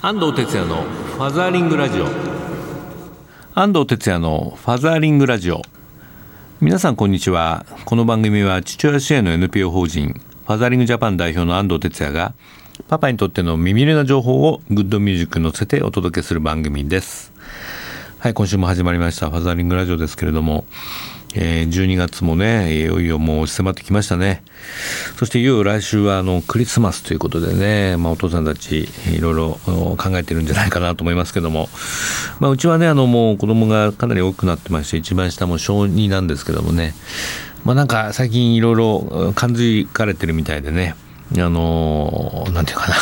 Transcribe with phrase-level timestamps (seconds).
[0.00, 2.06] 安藤哲也のファザーリングラジオ。
[3.54, 5.62] 安藤哲也のファザーリングラジオ。
[6.60, 7.66] 皆さんこんにちは。
[7.84, 10.14] この番組は父親支援の NPO 法人
[10.46, 12.32] ファザーリングジャパン代表の安藤哲也が
[12.86, 17.32] パパにとっての耳寄りな情報をグッドミュージックに乗せてお届けする番組です。
[18.20, 20.64] はい今週も始まりましたファザーリングラジオですけれども
[21.34, 24.42] えー、12月もねいよいよもう迫ってきましたね。
[25.18, 29.58] そしていよいよ来週はあのクリスマスということでね、まあ、お父さんたちいろいろ
[29.96, 31.68] 考えてるんじゃないかなと思いますけども、
[32.40, 36.94] まあ、うちはねあのもう子供がかなり多くなってまして一番下も小2なんですけどもね。
[37.64, 40.94] まあなんか最近いろいろ感じかれてるみたいでね。
[41.36, 42.94] あのなんていうかな。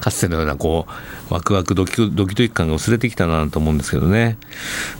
[0.00, 0.86] かつてのようなこ
[1.30, 4.38] うワクワクドキドキドキ感が薄れてきたなと思うんですけどね、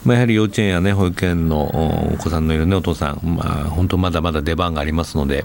[0.05, 3.21] まあ、やはり幼稚園やね保育園のお子さんのいるねお父さん。
[3.23, 5.45] まあ本当まだまだ出番がありますので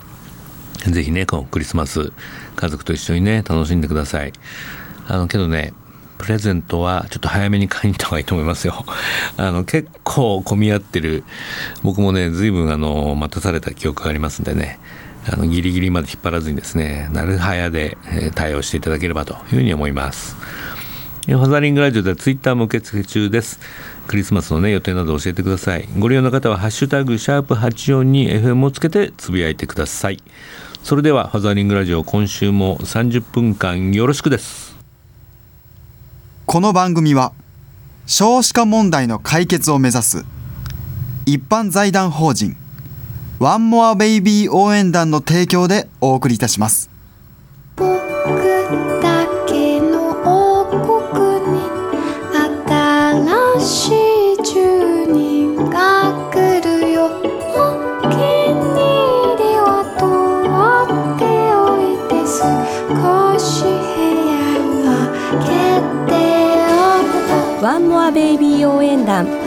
[0.87, 2.11] ぜひねこのクリスマス
[2.55, 4.33] 家族と一緒にね楽しんでください。
[5.07, 5.73] あのけどね
[6.17, 8.85] プレゼントはちょっと早めに買いに行った方がいいと思いますよ。
[9.35, 11.23] あの結構混み合ってる。
[11.83, 14.79] 僕もね随分あの待たされた記憶がありますんでね。
[15.31, 17.97] あのギリギリまで引っ張らずにですねなるはやで
[18.35, 20.35] 対応していただければというふうに思います。
[21.25, 23.59] ファザリングラジオではツイッターも受付中です。
[24.07, 25.87] クリスマスのね予定など教えてください。
[25.97, 30.21] ご利用の方はハッシュタグシャープ84に FM をつけてつぶやいてください。
[30.83, 34.75] それではファザリングラジオ今週も30分間よろしくです。
[36.45, 37.31] この番組は
[38.05, 40.25] 少子化問題の解決を目指す
[41.25, 42.57] 一般財団法人
[43.43, 46.89] ワンモアベイビー応援団の提供でお送りいたします。
[67.61, 69.42] ワンモアベイビー応援団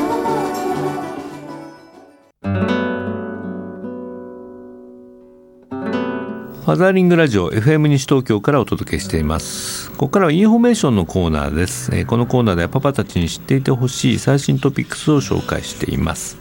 [6.66, 9.88] ファザーリングラジオ FM 西東京からお届けしています。
[9.92, 16.36] ここからはインフォメーションのコーナーです、えこのコーナーではパパたちに知っていてほしい最新トピックスを紹介しています。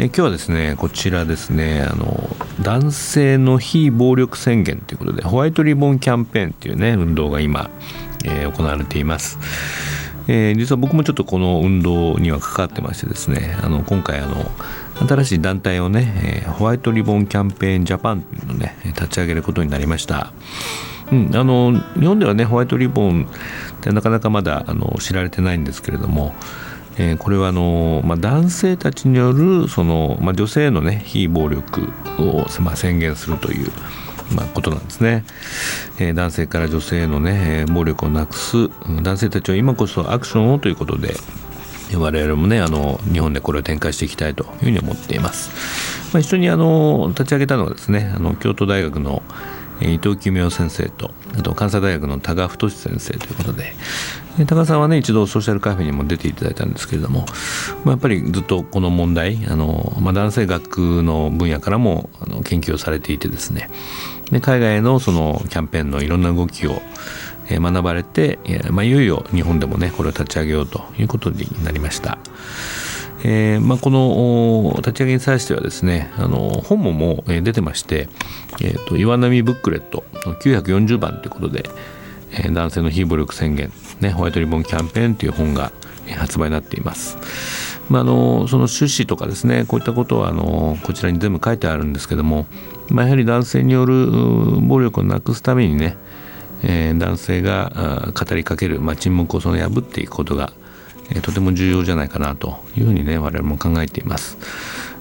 [0.00, 2.28] え今日はですねこちらですねあの
[2.60, 7.70] 男性の非暴力宣言ということでホワイトリボンキャンペーンっていうね運動が今、
[8.24, 9.38] えー、行われています。
[10.26, 14.50] えー、実は僕もちょっとこの運動には関わってましてですねあの今回あの
[15.08, 20.32] 新しい団体をね、えー、ホワイトリボンキャンペーンジャパンというのをね立ち上げることになりました。
[21.12, 23.28] うん、あの日本ではねホワイトリボン
[23.78, 26.34] ってなかなかまだあの知られてないんですけれども、
[26.98, 33.70] えー、これはあの、まあ、男性たちによるその、まあ、女性のね非暴力を、まあ、宣言するという、
[34.34, 35.24] まあ、ことなんですね、
[36.00, 38.68] えー、男性から女性のね暴力をなくす
[39.02, 41.14] 男性たちは今こそアクションをということで
[41.94, 49.22] 我々もねあの日本でこれを展開していきたいというふうに思っています、まあ、一緒にあの立ち上げたのはですねあの京都大学の
[49.80, 53.74] 伊藤公夫先生とあと関西大学の多賀太先生ということで
[54.46, 57.26] 多賀さんはね一度ソーシャルカフェにも出ていただいたんですけれども、
[57.84, 63.70] まあ、やっぱりずっとこの問題あの、まあ、男性学の分野からもあの研究をされていてですね
[64.30, 66.82] で海外のそのキャンペーンのいろんな動きを
[67.50, 68.38] 学ばれて、
[68.70, 72.18] まあ、いよいよ日本でもねこれを立ち上げようということになりました。
[73.24, 78.08] えーまあ、この立ち上げに際してはですねあの本ももう出てまして、
[78.60, 80.04] えーと、岩波ブックレット
[80.42, 81.64] 940番ということで、
[82.32, 85.72] えー、男性の非暴力宣言、ね、ホワイトリボンキャンペーンという本が
[86.18, 87.16] 発売になっています。
[87.88, 92.46] まあ、あのその趣旨とかですねこういったことはあのこちらに全部書いてあるんですけども、
[92.90, 94.06] まあ、やはり男性による
[94.60, 95.96] 暴力をなくすためにね、
[96.62, 100.52] えー、男性が語りかける、まあ、沈黙をその破っていくことが、
[101.10, 104.38] えー、とても重要じゃないかなというふうにね我々も考えています。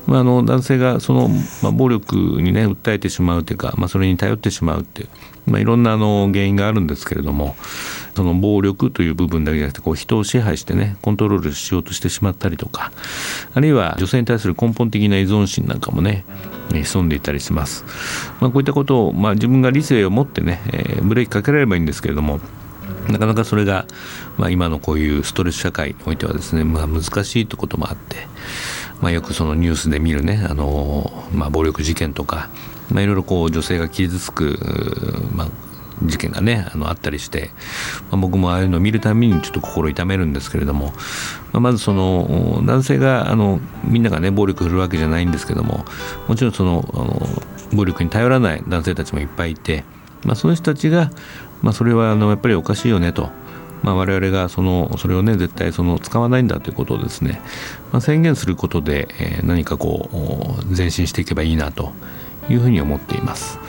[0.07, 1.29] まあ、あの男性がその、
[1.63, 5.09] まあ、暴力にね訴えてしまうというか、まあ、それに頼ってしまうっていう、
[5.47, 7.55] まあ、いろんなあの原因があるんですけれども
[8.15, 12.91] その暴力という部分だけじゃなくてこう人を支配してねコントロールしようとしてしまったりとか
[13.53, 16.23] あるいは女性に対する根本的な依存心なんかもね
[16.71, 17.83] 潜んでいたりします、
[18.39, 22.39] まあ、こういったことを、まあ、自分が理性を持ってね、えー、ブレーキかけられればいいんですけれども
[23.09, 23.85] なかなかそれが、
[24.37, 28.17] まあ、今のこういうストレス社会においてはですね、まあ、難しいということもあって、
[29.01, 32.49] まあ、よくそのニュースで見るねあの、まあ、暴力事件とか、
[32.89, 34.57] まあ、いろいろこう女性が傷つく、
[35.33, 35.47] まあ、
[36.07, 37.51] 事件がねあのあったりして、
[38.11, 40.87] まあ、僕もああいうのを見るたびにちょっと心痛めるんですけれども、
[41.51, 45.85] まあ、まずその男性があのみんながね暴力振るわけじゃないんですけども
[46.27, 47.21] もちろんそのあの
[47.73, 49.83] 暴力に頼らない男性たちもいっぱいいて、
[50.23, 51.09] まあ、その人たちが、
[51.61, 53.29] まあ、それはあのやっぱりおかしいよねと
[53.85, 57.39] まあ、我々がそのそれをね絶対その使わないんだということをですね、
[57.91, 60.09] まあ、宣言することで、え、何かこ
[60.59, 61.91] う前進していけばいいなと
[62.49, 63.59] いうふうに思っています。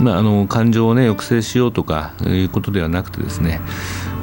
[0.00, 3.60] まあ、あの感情をね抑制しようとかいうことではなくてですね、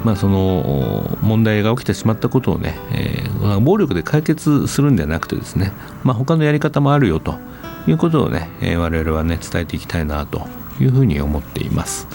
[0.03, 5.71] まあ、その問題が起きてしまったことをね、えー、暴力で解決するんではなくてですね、
[6.03, 7.35] まあ、他のやり方もあるよと
[7.87, 10.47] いうことをね、えー、我々はね伝えていきたいなと
[10.79, 12.07] いうふうに思っています。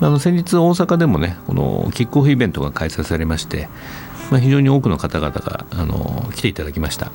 [0.00, 3.68] あの先日大阪でもねこのキックオフイベントが開催されまして、
[4.30, 7.12] まあ、非常に多くの方々があの来ていただきました、ま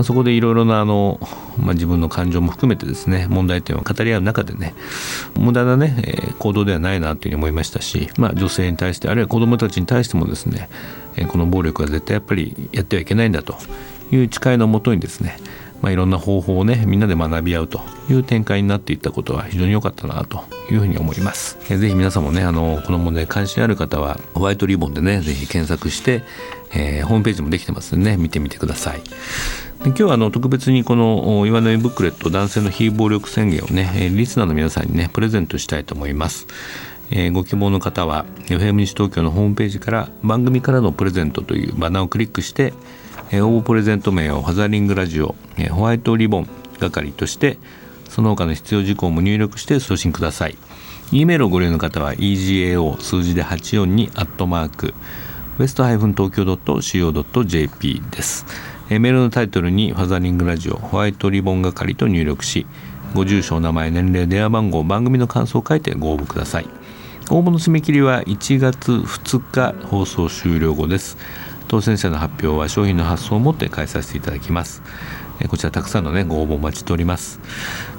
[0.00, 1.20] あ、そこでいろいろなあの、
[1.58, 4.74] まあ、自分の感情も含めてですね問題点を語り合う中でね
[5.38, 10.68] 無駄なね、えー、行動ではないなというふうに思いましたし、まあ、女性に対してあるいは子どもたちに対してもですね、
[11.16, 13.56] えー、この暴力は絶対やっぱりやってはいけないんだと
[14.10, 15.38] いう誓いのもとにですね
[15.82, 17.80] まあ、いろんな方法をねみんなで学び合うと
[18.10, 21.58] いう展開になっていったことは非常に良かったなというふうに思います。
[21.70, 26.22] えぜひ皆さんもねあのこの問題関心ある方はホワイトリボンでねぜひ検索して、
[26.72, 29.00] えー、ホームページもできてますのでね見てみてください。
[29.84, 36.46] で今日はあの特別にこの岩の上ブックレット男性の非暴力宣言をねリスナーの皆さんにねプレゼントしたいと思います。
[37.10, 42.72] え、ご希望の方は FM 西東京のホームページから番組からのプレゼントというバナーをクリックして
[43.32, 45.34] 応募プレゼント名をハザリングラジオ、
[45.70, 47.58] ホワイトリボン係として
[48.08, 50.56] その他の必要事項も入力して送信ください。
[51.12, 54.94] E メールをご利用の方は egao 数字で842アットマーク
[55.58, 58.44] ウエスト東京 .co.jp です、
[58.88, 62.66] メールのタイトルにファザリングラジオホワイトリボン係と入力し
[63.14, 66.68] ご住所お名前年齢電話番号番組の感想を書いてご応募ください。
[67.30, 71.16] 応募の締め切りは1月2日放送終了後です。
[71.68, 74.82] 当選者の発表は商品の発送をもって代えさせていただきます。
[75.48, 77.40] こちらたくさんの、ね、ご応募お待ちしております。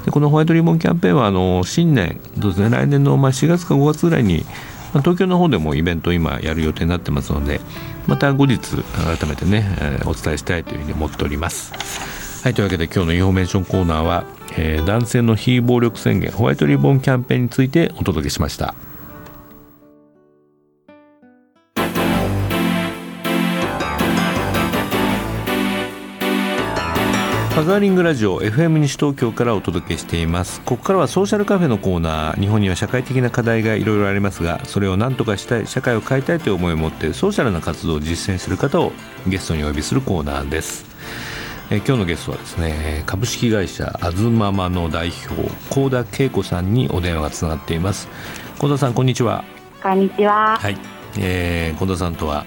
[0.04, 4.44] でこのホワイトリボンキャンペーンはあの新年どうです、ね、来年のまあ4月か5月ぐらいに
[4.92, 7.60] ま、東京の方でもイベント今やる予定になってますので
[8.06, 8.58] また後日
[9.18, 12.42] 改めてね、え、お伝えしたいというふうに思っております。
[12.42, 14.24] はいというわけで今日のインフォメーションコーナーは、
[14.56, 18.74] えー、男性の非暴力宣言ホワイトリボンキャンペーンについてお届けしました。
[27.68, 30.62] ザーリングラジオ FM 西東京からお届けしています。
[30.62, 32.40] ここからはソーシャルカフェのコーナー。
[32.40, 38.92] 日本には社会的な課題がいろいろありますがそれを何とかしたい社会を変えたいという思いを持ってソーシャルな活動を実践する方を
[39.26, 40.86] ゲストにお呼びするコーナーです。
[41.70, 48.08] え今日のゲストはですね株式会社アズママの代表高田恵子さんにお電話がつながっています。
[48.58, 49.44] 高田さんこんにちは。
[49.82, 50.56] こんにちは。
[50.56, 50.78] はい、
[51.18, 52.46] えー、高田さんとは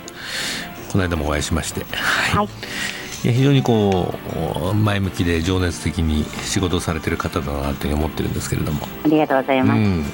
[0.91, 1.85] この間もお会いしまして。
[1.91, 4.13] はい、はい非常にこ
[4.71, 8.87] う前向きで情熱的に仕事されてる方だなという思ってるんですけれども。
[9.03, 9.99] ありがとうございます、うん。
[10.01, 10.07] ま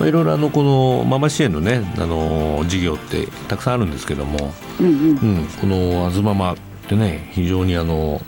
[0.00, 4.92] あ、いろいろあのこのママ支援のねあの事業ってたくさんあるんですけども、うん、うん。
[4.92, 6.56] うん、この「あずまま」っ
[6.88, 8.20] てね非常にあの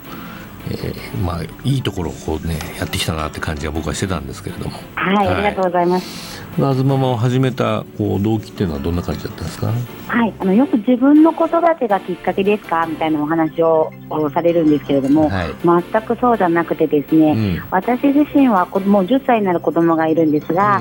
[0.69, 4.77] えー、まあいいところをこうねやってきたなって感じは僕はしてたんですけれども。
[4.95, 6.43] はい、はい、ありがとうございます。
[6.61, 9.67] あずままを始めたこう動機っていうのはどんな感じだったんですか？
[10.07, 13.91] はいあのよく自分の子育てがきっかけですかみたいなお話を
[14.31, 15.55] されるんですけれども、はい、
[15.91, 20.77] 全くそうじゃなくてですね、うん、私自身は子供10歳になる子供がいるんですが、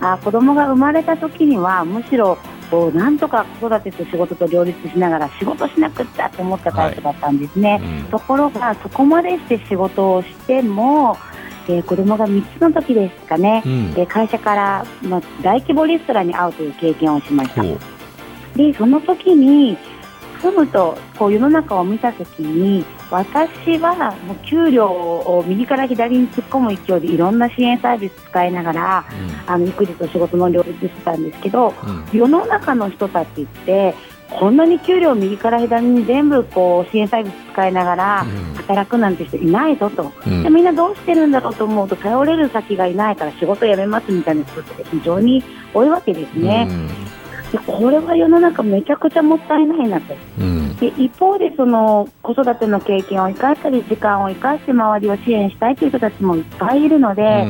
[0.00, 2.36] うん、あ子供が生まれた時にはむしろ
[2.72, 11.18] こうなんとか子育てと仕事と両立しながら仕事しなくっちゃと思ったタイプだったんですね、はいうん、ところがそこまでして仕事をしても
[11.68, 17.62] えー、子供が3つの時ですかね、うん、で会社から、まあ、大規模レストランに会うという経験をしました。
[18.56, 19.78] でその時に
[20.42, 23.94] 住むとこう世の中を見た時に私は
[24.26, 29.04] もう給料を右から左に突っ込む勢いでいろんな支援サービス使いながら、
[29.46, 33.94] うん、あの育児と仕事の両立してたんですけど、うん、世の中の人たちって
[34.38, 45.44] こんなに給料右から左に全部こう支援サービス使いながら働くなんて人いないぞと、うん、でみんなどうしてるんだろうと思うと頼れる先がいないから仕事辞めますみたいな人って非常に
[45.74, 46.66] 多いわけですね。
[46.68, 46.94] うん、で
[47.58, 57.44] これは世の中めちゃくちゃもったいないなと、うん、で一方でその子育ての経験を生かしたり時間を生かして周りを支援したいという人たちもいっぱいいるので、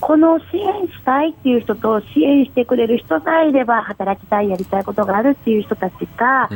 [0.00, 6.48] この支援したいっていう人と支援してくれる人さえいれば働きたい、やりたいことがあるっていう人たちが、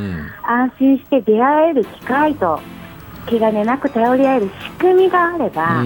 [0.43, 2.59] 安心して出会える機会と
[3.27, 5.83] 気兼ねなく頼り合える仕組みがあれば、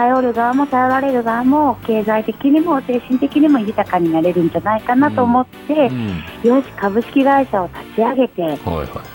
[0.00, 5.90] 頼る側も頼られる側も経済的にも精神的にも豊かになれるんじゃないかなと思って、
[6.42, 8.58] よし株式会社を立ち上げて、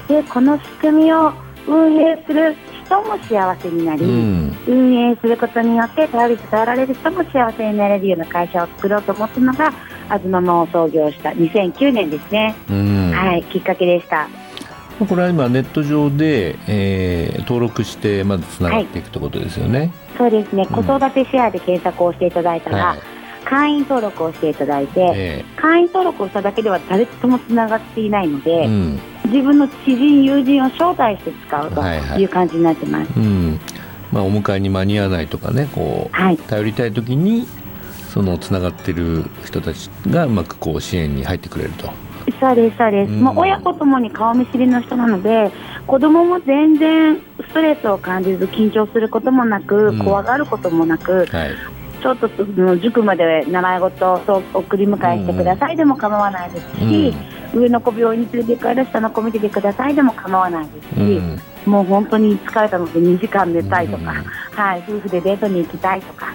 [0.07, 1.33] でこの仕組みを
[1.67, 9.73] 運営する人も幸せになり、うん、運営することによって頼りと頼られる人も幸せになれるような会社を作ろうと思ったのが
[10.09, 14.27] あずままを創業した2009年ですね、はい、きっかけでした。
[14.99, 22.99] これは今ネット上で、えー、登録してまずつながっていくということですよね、はい、そうですね、子育てシェアで検索をしていただいたら、はい、
[23.43, 31.81] 会員登録をしていただいて、えー、会員登録をしただけでは誰ともつながっていないので、うん、自分の知人友人を招待して使うと
[32.17, 33.59] いう感じになってます、はいはい、うん。
[34.11, 37.45] まあ、お迎えに間に合わないとかねこう、はい、頼りたい時に
[38.13, 42.04] そのつながってる人たちがうまくこう支援に入ってくれると。
[42.39, 45.51] そうですそうです、うん、もう親子ともに顔見知りの人なので
[45.87, 51.51] 子供も全然ストレスを感じず緊張することもなく、うん、怖がることもなく、はい、
[52.01, 52.27] ちょっと
[52.77, 57.13] 塾まで習い事を送り迎えしてくださいでも構わないですし、
[57.53, 61.21] うん、上の子病院に連れて行かれる下の子見ててくださいでも構わないですし、
[61.69, 64.13] もう本当に疲れたので2時間寝たいとか、
[64.51, 66.27] はい、夫婦でデートに行きたいとか、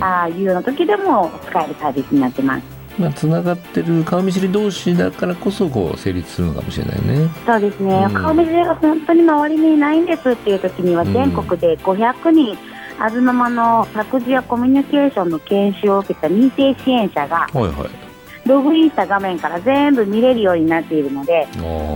[0.00, 2.73] ああいうような時でも使えるサービスになってます。
[2.98, 7.28] まあ、つながってる顔見知り同士だからこそこう成立するのかもしれないね。
[7.44, 12.56] そうですね、うん、顔見知りが本当に周りにいないんですっていう時には全国で500人、
[13.00, 18.03] あずままの託児やコミュニケーションの研修を受けた認定支援者が、はいはい
[18.46, 21.46] ログインした画面から全部見れるようになっているので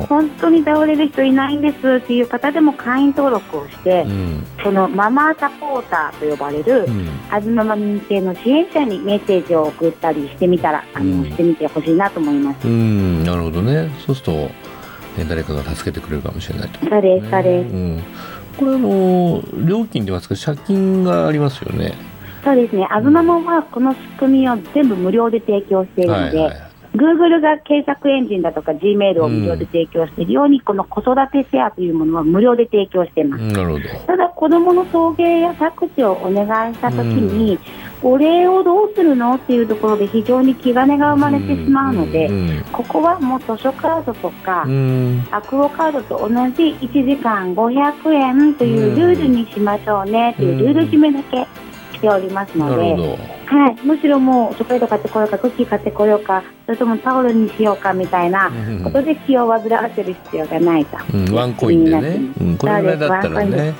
[0.08, 12.66] 本当に倒れる人いないんですっていう方でも会員登録をして、うん、そのママサポーターと呼ばれる、うん、あずまま認定の支援者にメッセージを送ったりしてみたらあの、うん、してみてほしいなと思います。
[12.66, 13.24] うん。
[13.24, 13.90] なるほどね。
[14.06, 14.32] そうすると、
[15.18, 18.02] ね、誰かが助けてくれるかもしれないと、ね、そうですそうです、うん、
[18.56, 21.94] これも料金でますか借金がありますよね
[22.44, 26.56] そうですね、あずまもはこの仕組みを全部無料で提供しているので、はいはい、
[26.94, 33.42] Google が検索エンジンだとか Gmail を無料で提供しているように、うん、この子育てシェアというものは無料で提供しています。
[33.42, 33.84] なるほど。
[34.06, 37.58] ただ、子どもの送迎や託児をお願いしたときに、
[38.02, 39.34] うん、お礼をどうするの？
[39.34, 44.62] っていうところで非常に気兼ねが生まれてしまうので、うん、ここはもう図書カードとか、
[45.30, 51.46] アクオカードと同じ1時間500円というルールにしましょうねというルール決めだけ。
[51.98, 52.94] しておりますので、
[53.46, 58.50] はい、むしろもうチョコレート買ってこようかクッキー買ってこようかそれともタオルにしようかみたいな
[58.84, 62.08] ことで気を煩わせる必要がないと、うん、ワンコインでね、
[62.40, 63.74] うん、これぐらいだったらね。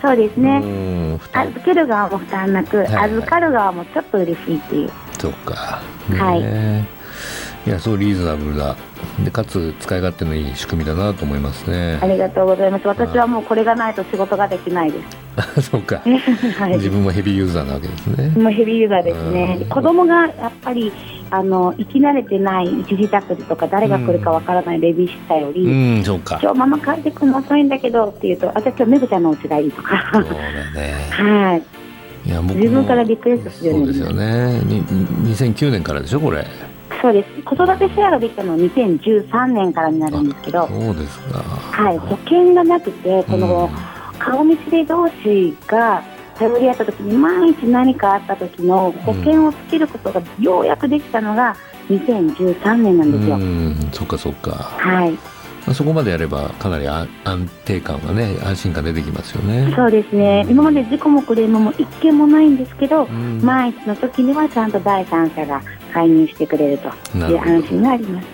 [0.00, 0.36] そうです。
[0.36, 1.18] ね。
[1.32, 2.86] 預ける側も負担なく、はい。
[2.88, 4.90] はい、預かる側もちょっと嬉しいっていう。
[5.18, 7.68] そうか、ね、はい。
[7.68, 8.76] いやそうリーズナブルだ
[9.24, 11.98] でかつ使い勝手のいい仕組みだなと思いますね。
[12.00, 12.86] ありがとうございます。
[12.86, 14.98] 私はもうこれがないと仕事ができないで
[15.56, 15.62] す。
[15.62, 16.02] そうか、
[16.58, 18.28] はい、自分もヘビーユーザーなわけですね。
[18.42, 19.66] もうヘビーユーザーですね。
[19.68, 20.92] 子供がやっぱり
[21.30, 26.38] あの生き慣れてない一時託児とか誰が来るかわからないベビーシッターより、うん、そうか。
[26.42, 30.10] 今日ママ帰ってくるの遅いんだけどって言うとあじゃあ今日メグちゃんのお家がいいとか。
[30.12, 30.94] そうだね。
[31.10, 31.62] はい。
[32.24, 33.86] いや自分からリクエストするように。
[33.86, 34.60] そうですよね。
[34.64, 36.46] 2009年からでしょこれ
[37.00, 37.42] そうです。
[37.42, 43.70] 子育てシェアができたのは2013年からになるんですけどそうですか、はい、保険がなくてこの
[44.18, 46.02] 顔見知り同士が
[46.36, 51.56] 頼り合った時に万一何かあった時の保険をつけることがようやくできたのが
[51.88, 53.36] 2013年なんですよ。
[53.36, 53.90] うん。
[53.92, 54.52] そっかそっか。
[54.52, 55.18] はい。
[55.74, 57.08] そこまでやればかなり安
[57.64, 59.72] 定感がね安心感出てきますよね。
[59.76, 68.26] そうですね、今まで事故もクレームも一件もないんですけど、万一の時にはちゃんと第三者が介入してくれるという安心があります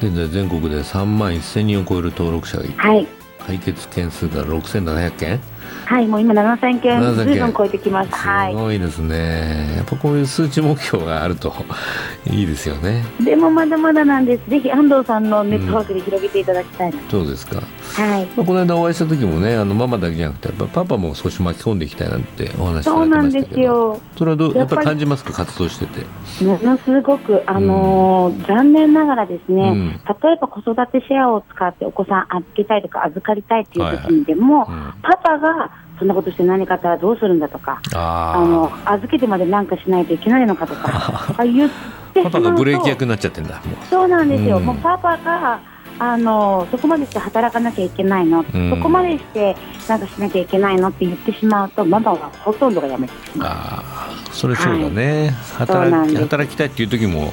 [0.00, 3.06] 現在全国で3万1000人を超える登録者がいて、はい、
[3.46, 5.40] 解決件数が6700件
[5.86, 8.10] はい、もう今7000件ずいぶん超えてきます。
[8.10, 9.74] すごいですね。
[9.76, 11.54] やっぱこういう数値目標があると
[12.26, 13.04] いいですよね。
[13.20, 14.50] でもまだまだなんです。
[14.50, 17.60] ぜひ安藤さんのネットワークで広げていただきたい、うん、そうですか。
[17.92, 18.26] はい。
[18.36, 22.92] まあこの間お会いした時もね、あのママだけじゃなくてやっぱパパも少し巻き込んでいきたいなんてお話しされてましたけど。
[22.92, 24.00] そうなんですよ。
[24.16, 26.04] それはどうやっぱり感じますか活動してて。
[26.44, 29.96] ものすごくあのーうん、残念ながらですね、うん、例
[30.32, 41.70] えば子育てシェアを使ってお子さん預けたいとか預かりたいっていう時にでも、はいはい、パパがそんなことして何かあったらどうするんだとか、あの預けてまで何かしないといけないのかとか、 あ言っ
[42.12, 45.60] てパパがブレーキ役になっちゃってんだ、そうなんですよ、うん、もうパパが
[45.98, 49.56] あのそこまでして働かなきゃいけないの、うん、そこまでして
[49.88, 53.48] なんかしなきゃいけないのって言ってしまうと、ママはほとんどがやめてしまう。
[53.50, 57.32] あそれそうだね、はい、働き働きたいっていう時も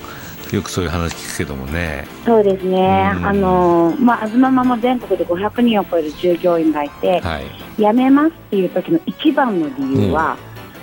[0.51, 2.05] よくそういう話聞くけどもね。
[2.25, 3.11] そうですね。
[3.15, 7.45] うん、あのまああずままも全国で500人を超える従業員がいて、はい、
[7.77, 10.37] 辞めますっていう時の一番の理由は、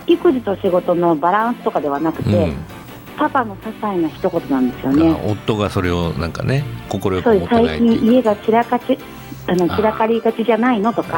[0.06, 2.52] うん、育児と仕事のバランスとかではなくて。
[3.22, 5.20] うんパパの些細な一言なんですよね。
[5.26, 8.98] 夫がそれをなんかね、心よく思ってない最近家が散らかち、
[9.46, 11.08] あの散らかりがちじゃないのとか。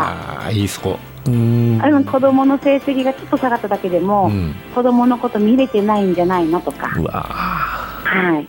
[0.40, 0.99] ああ、いいそこ。
[1.26, 6.90] あの子供の成績がちょっと下がっただけでも、うん、子供のこと見れてないんじゃないのとか。
[6.99, 8.49] うわはい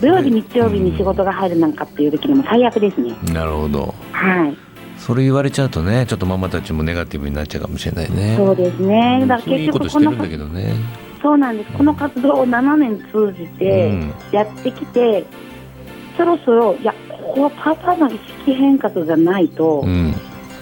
[0.00, 3.16] 土曜日、日曜日に仕事が入るなんかっていう時にも最悪ですね。
[3.32, 3.94] なるほど。
[4.12, 4.56] はい。
[4.98, 8.34] それ言われちゃうとね、ちょっとママたちもネガティブになっちゃうかもしれないね。
[8.36, 9.24] そうですね。
[9.26, 10.10] だから結局この
[10.48, 10.74] ね、
[11.24, 11.72] そうなんです。
[11.72, 13.90] この活動を7年通じて
[14.30, 15.26] やってきて、うん、
[16.18, 19.80] そろそろいやここはパパの意識変革がないと。
[19.80, 20.14] うん。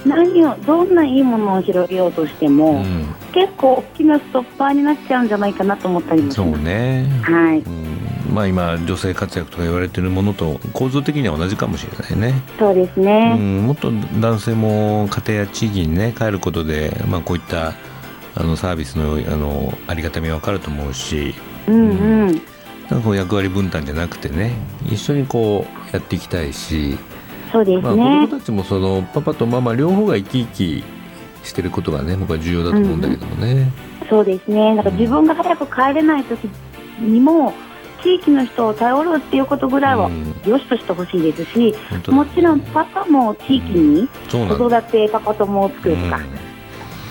[0.06, 7.06] 何をどんないいものを広げようとしても、うん、結構大きなストッパーになっちゃうんじゃないかなと思ったりもそうね。
[7.22, 12.42] はい、うん、まあ今女性活躍とか言われてるものと構造的には同じかもしれないね。
[12.58, 17.74] そうですね、うん、もっと男性も家庭や地域にね帰ることで、まあ、こういった
[18.34, 21.34] あのサービスのあのありがたみは分かると思うし、
[21.66, 22.38] うんうん、なん
[22.88, 24.54] かこう役割分担じゃなくてね
[24.86, 26.98] 一緒にこうやっていきたいし。
[27.50, 30.84] そうですね、まあ、子供たちもそのパパとママ両方が生き生き
[31.44, 33.70] してることがね僕は重要だと思うんだけどもね、
[34.00, 34.74] うん、そうですね。
[34.74, 36.48] なんか自分が早く帰れない時
[36.98, 37.52] にも
[38.02, 40.10] 地域の人を頼るっていうことぐらいは
[40.46, 41.74] よしとしてほしいですし、
[42.06, 46.20] うん、もちろんパパも地域に子育てパパ友を作るとか、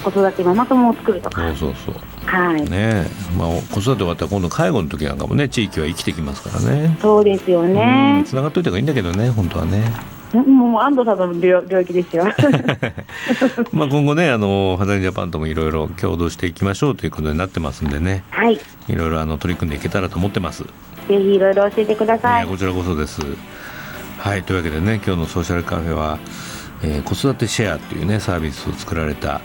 [0.02, 1.42] 子育てママ友を作るとか。
[1.56, 2.26] そうそうそう。
[2.26, 2.70] はい。
[2.70, 3.06] ね
[3.38, 5.50] まあ、子育て終わったら今度介護の時なんかもね。
[5.50, 6.98] 地域は生きてきますからね。
[7.02, 8.24] そうですよね。
[8.26, 9.92] つながっといた方がいいんだけどね本当はね。
[10.34, 12.26] もう安藤さんの領領域ですよ。
[13.74, 18.24] まあ今後ねあのハザリジャパンともいろいろ共同していきましょうということになってますんでね。
[18.30, 18.60] はい。
[18.88, 20.64] いろいろあの取り組んでいけたらと思ってます。
[20.64, 20.70] ぜ
[21.18, 23.22] ひいろいろ教えてください、こちらこそです。
[24.20, 26.20] はいというわけでね今日のソーシャルカフェは、
[26.84, 29.42] えー、子育てシェアというねサービスを作られた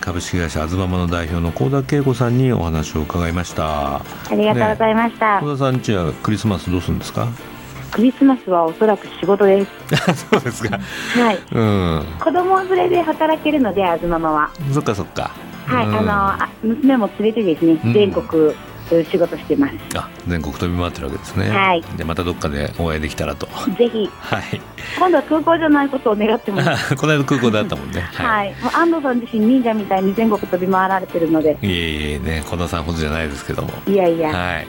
[0.00, 3.96] 株式会社あずままの代表の高田恵子さんにお話を伺いました。
[3.96, 7.28] ありがとうございました、ね、高田さんちはクリスマスどうするんですか？
[7.92, 9.70] クリスマスはおそらく仕事です。
[10.30, 10.78] そうですか。
[10.78, 14.50] はい、うん、子供連れで働けるのであずままは。
[14.72, 15.30] そっかそっか。
[15.66, 18.52] はい、うん、あのあ娘も連れてですね、全国
[18.88, 19.74] そういう仕事してます。
[19.96, 21.48] あ、全国飛び回ってるわけですね。
[21.48, 21.82] はい。
[21.96, 23.46] でまたどっかでお会いできたらと。
[23.76, 24.10] ぜひ。
[24.18, 24.60] はい。
[24.98, 26.94] 今度は空港じゃないことを願ってます。
[26.96, 28.00] この間空港だったもんね。
[28.12, 28.54] はい。
[28.62, 31.56] もう安藤さん自身忍者みたいに全国飛び回られてるので。
[31.62, 33.70] いえいえね、小田さんほどじゃないですけども。
[33.86, 34.28] いやいや。
[34.28, 34.66] はい。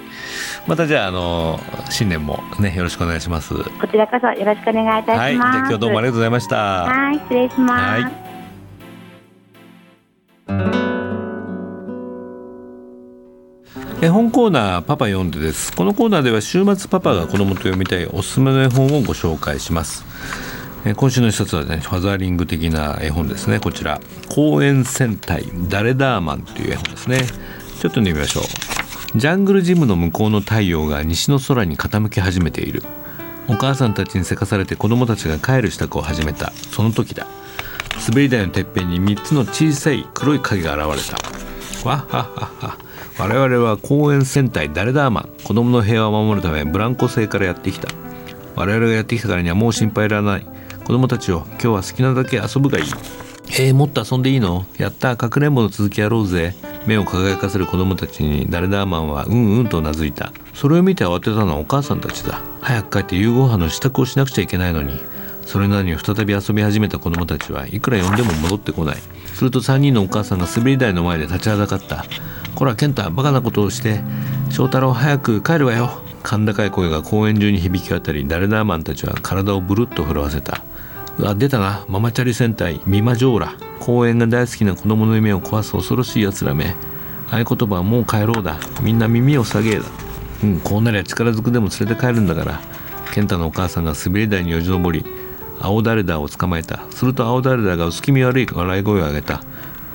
[0.67, 3.53] またじゃああの新年もねよろしくお願いします。
[3.53, 5.19] こちらこそよろしくお願いいたします。
[5.19, 5.33] はい。
[5.33, 6.55] じゃ今日どうもありがとうございました。
[6.85, 8.03] はい、失礼します。
[10.47, 10.94] はい。
[14.05, 15.75] 絵本コーナーパパ読んでです。
[15.75, 20.05] このコーナーでは週末パパが子供と読みたいおすすめの絵本をご紹介します。
[20.95, 23.59] 今週の一冊はねファザーリング的な絵本ですね。
[23.59, 27.17] こちら公園戦隊ダレダーマンという絵本ですね。
[27.17, 29.17] ちょっと読んでみましょう。
[29.17, 32.83] ジャングルジムの向こうの太陽が西の空に傾き始めている。
[33.47, 36.51] お母さんたちにせかされて子供たちが帰る支度を始めた。
[36.51, 37.25] その時だ。
[38.07, 41.17] 滑り台のてっぺんに3つの小さい黒い影が現れ
[41.81, 41.89] た。
[41.89, 42.84] わっはっはっは。
[43.17, 47.87] 我々は公園戦隊ダレダーマン子供の平和を守るためブランコ星からやってきた。
[48.55, 50.45] 我々がやってきたからにはもう心配いらない。
[50.83, 52.85] 子供たちよ今日は好きなだけ遊ぶがいい。
[53.57, 54.65] えー、もっと遊んでいいの？
[54.77, 56.55] やったかくれんぼの続きやろうぜ。
[56.85, 60.33] 目を輝かせる子供たちにダレダーマンはうんうんとうなずいた。
[60.53, 62.41] それを見て慌てたのはお母さんたちだ。
[62.59, 64.99] 早く帰って夕ご飯の支度をしなくちゃいけないのに。
[65.45, 68.97] それなのに再び遊び始めた子供たちはいくら呼んでも戻ってこない。
[69.33, 72.03] すると3人のお母さんが滑り台の前で立ちはだかった。
[72.55, 74.01] こら健太バカなことをして
[74.49, 76.01] 翔太郎早く帰るわよ。
[76.23, 80.63] 甲高い声が公園中に響き渡りダレダーマンたちは体をブルッと震わせた。
[81.19, 81.85] うわ出たな。
[81.87, 86.75] ママチャリ戦隊ミマジョーラ公園が大好きな子供の夢を壊す恐ろしいやつらめ。
[87.29, 88.57] 合言葉はもう帰ろうだ。
[88.81, 89.85] みんな耳を下げえだ。
[90.43, 92.61] うんこうなりゃ力ずくでも連れて帰るんだから。
[93.13, 95.05] 健太のお母さんが滑り台によじ登り
[95.59, 96.85] 青ダレダーを捕まえた。
[96.91, 99.41] すると青ダレダーが薄気味悪い笑い声を上げた。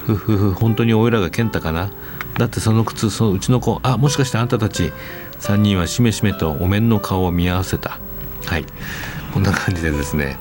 [0.06, 1.90] ふふふ本当においらが健太かな。
[2.38, 4.92] だってその靴そのうちの子あもしかしてあんたたち
[5.40, 7.98] 3人はしめしめとお面の顔を見合わせた
[8.46, 8.64] はい
[9.32, 10.38] こんな感じでですね、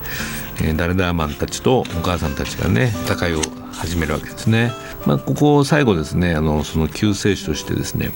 [0.61, 3.41] えー、ダレダーマンたちとお母さんたちがね戦いを
[3.73, 4.71] 始めるわけですね。
[5.05, 8.11] まあ、ここ最後ですねあのその救世主としてですね、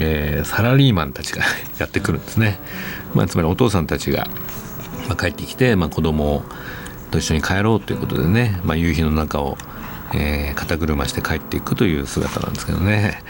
[0.00, 1.42] えー、サラリーマンたちが
[1.78, 2.58] やってくるんですね。
[3.14, 4.26] まあ、つまりお父さんたちが、
[5.08, 6.42] まあ、帰ってきて、まあ、子供
[7.12, 9.56] と一緒に帰ろうということでね、まあ、夕日の中を
[10.14, 13.22] えー、肩車して帰っていくという姿なんですけどね。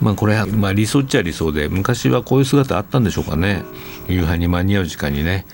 [0.00, 3.64] まあこれは、まあ、理想っちゃ理想で昔はこういう姿あったんでしょうかね
[4.08, 5.44] 夕飯に間に合う時間にね、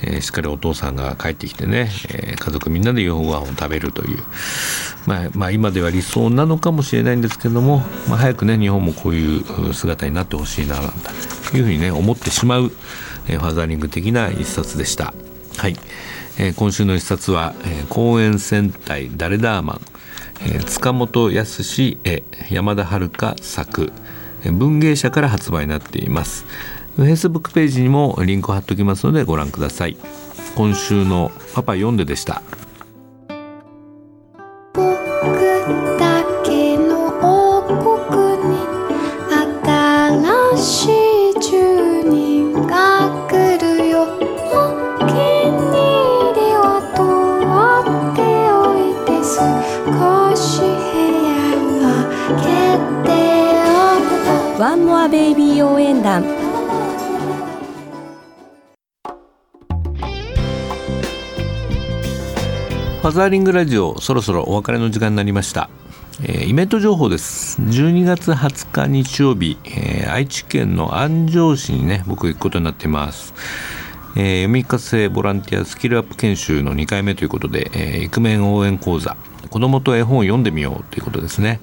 [0.00, 4.22] えー、しっかりお父さんが帰ってきてね、えー、家族みんなで夕ご飯を食べるという、
[5.06, 10.92] まあ、まあ今では理想なのかもしれないんですけども、まあ、早くね日本もこういう姿になってほしいななん
[11.50, 12.72] ていうふうにね思ってしまう、
[13.28, 15.12] えー、ファザーリング的な一冊でした。
[15.58, 15.76] はい、
[16.38, 19.80] え、今週の一冊は、え、公園戦隊ダレダーマン
[20.42, 23.92] えー、塚本康絵山田遥作
[24.44, 26.46] 文芸社から発売になっています、
[26.96, 29.96] Facebook ページにもリンクを貼っておきますのでご覧ください。
[30.56, 32.42] 今週のパパ読んででした。
[55.72, 56.22] 応援団。
[63.00, 65.70] ファザーリングラジオそろそろお別れの時間になりました、
[66.22, 67.62] えー、イベント情報です。
[67.62, 73.32] 12月20日日曜日、えー、愛知県の安城市にね僕行くことになっています。
[74.16, 79.16] えー、読み聞かせボランティアスキルアップ研修の2回目ということで、えー、イクメン応援講座。
[79.48, 81.60] 子供と絵本を読んでみようということですね。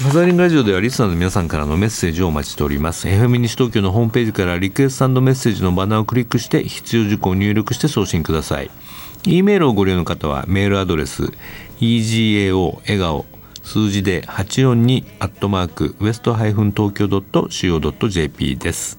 [0.03, 3.07] ファザリングラジオではリスナーの皆さんからのメッセージをお待ちしております。
[3.07, 8.71] FM 西東京のホームページからリクエストメッセージのバナーをクリックして必要事項を入力して送信ください。
[9.27, 11.25] E メールをご利用の方はメールアドレス
[11.81, 13.27] egao 笑顔
[13.63, 18.97] 数字で842アットマークウエストハイフン東京 .co.jp です。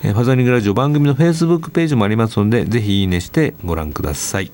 [0.00, 4.50] ファザリングラジオ番組のフェイスブックページもありますのでぜひいいねしてご覧ください。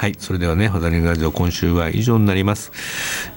[0.00, 2.72] はいそれではねファザーリングラジオ今週は以上になります、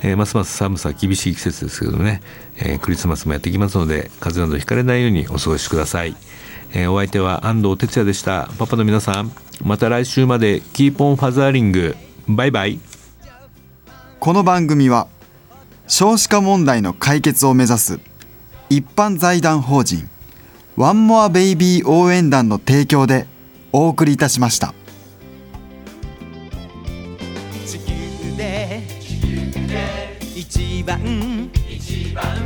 [0.02, 2.22] えー、ますます寒さ厳しい季節ですけどね、
[2.56, 6.16] えー、クリスマスもやってきますので風邪などひかれないようにお過ごしください、
[6.74, 8.48] えー、お相手は安藤哲也でした。
[8.58, 11.98] パパの皆さんまた来週まで keep on fathering。
[12.30, 12.80] バイバイ。
[14.22, 15.10] この番組は
[15.90, 18.00] 少子化問題の解決を目指す
[18.70, 20.10] 一般財団法人
[20.78, 23.28] ワンモアベイビー応援団の提供で
[23.74, 24.74] お送りいたしました。
[30.86, 31.00] 番
[31.70, 32.43] 一番。